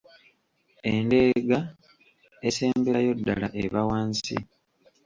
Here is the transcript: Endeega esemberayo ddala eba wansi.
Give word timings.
Endeega 0.91 1.59
esemberayo 2.49 3.11
ddala 3.19 3.47
eba 3.63 3.81
wansi. 3.89 4.35